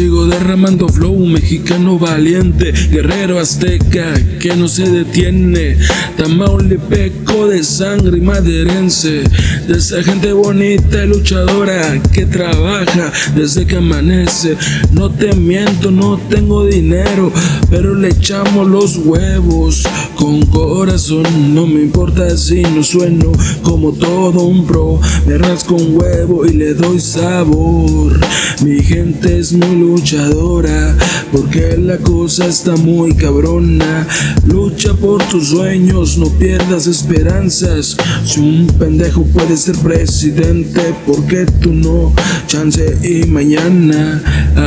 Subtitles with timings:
[0.00, 5.76] Sigo derramando flow, mexicano valiente, guerrero azteca que no se detiene,
[6.16, 9.24] tamaulipeco de sangre y maderense,
[9.68, 14.56] de esa gente bonita y luchadora que trabaja desde que amanece.
[14.90, 17.30] No te miento, no tengo dinero,
[17.68, 19.86] pero le echamos los huevos
[20.30, 21.54] con corazón.
[21.54, 26.52] No me importa si no sueno como todo un pro, me rasco un huevo y
[26.52, 28.18] le doy sabor.
[28.62, 30.96] Mi gente es muy luchadora,
[31.32, 34.06] porque la cosa está muy cabrona.
[34.46, 37.96] Lucha por tus sueños, no pierdas esperanzas.
[38.24, 42.12] Si un pendejo puede ser presidente, porque tú no?
[42.46, 44.22] Chance y mañana,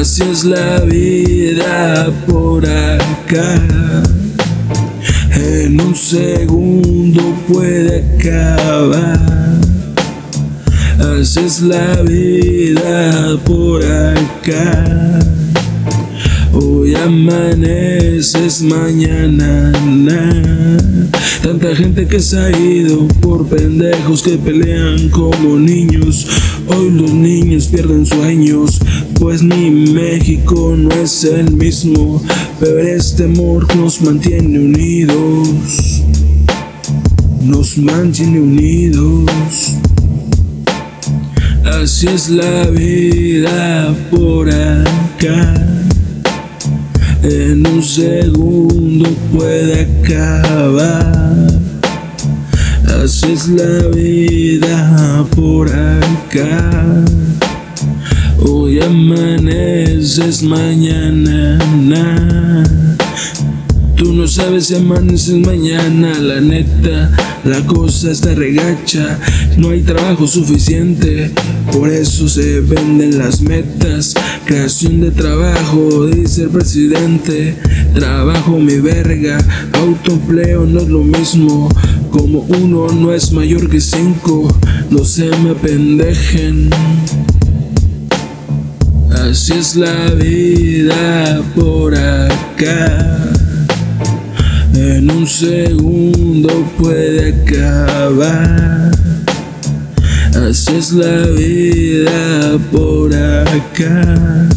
[0.00, 4.13] así es la vida por acá.
[5.36, 9.60] En un segundo puede acabar.
[10.98, 15.18] Así es la vida por acá.
[16.52, 19.72] Hoy amaneces mañana.
[21.42, 26.26] Tanta gente que se ha ido por pendejos que pelean como niños.
[26.66, 28.80] Hoy los niños pierden sueños,
[29.20, 32.22] pues ni México no es el mismo.
[32.58, 36.02] Pero este amor nos mantiene unidos.
[37.42, 39.30] Nos mantiene unidos.
[41.64, 45.54] Así es la vida por acá.
[47.22, 51.63] En un segundo puede acabar.
[53.02, 57.04] Así es la vida por acá.
[58.40, 61.58] Hoy amaneces mañana.
[63.96, 67.10] Tú no sabes si amaneces mañana, la neta,
[67.44, 69.18] la cosa está regacha,
[69.56, 71.30] no hay trabajo suficiente,
[71.72, 77.54] por eso se venden las metas, creación de trabajo, dice el presidente,
[77.94, 79.38] trabajo mi verga,
[79.72, 81.68] autoempleo no es lo mismo,
[82.14, 84.46] como uno no es mayor que cinco,
[84.88, 86.70] no se me apendejen.
[89.10, 93.18] Así es la vida por acá.
[94.74, 98.92] En un segundo puede acabar.
[100.48, 104.48] Así es la vida por acá.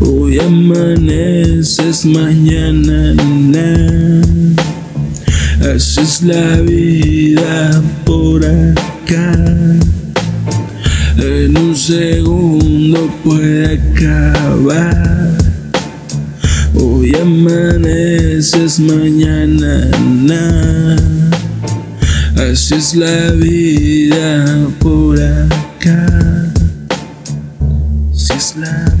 [0.00, 3.14] Hoy amaneces mañana.
[5.60, 9.32] Así es la vida por acá.
[11.16, 15.32] En un segundo puede acabar.
[16.74, 19.90] Hoy amaneces mañana.
[22.36, 26.52] Así es la vida por acá.
[28.12, 28.97] Así es la